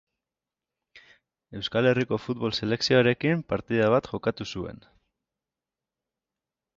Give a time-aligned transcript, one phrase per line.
[1.59, 4.85] Euskal Herriko futbol selekzioarekin partida bat jokatu zuen.